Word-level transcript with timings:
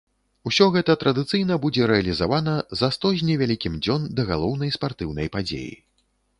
Усё 0.51 0.65
гэта 0.75 0.95
традыцыйна 1.03 1.57
будзе 1.65 1.89
рэалізавана 1.91 2.55
за 2.81 2.91
сто 2.97 3.13
з 3.21 3.29
невялікім 3.29 3.79
дзён 3.85 4.11
да 4.21 4.29
галоўнай 4.33 4.77
спартыўнай 4.81 5.27
падзеі. 5.39 5.73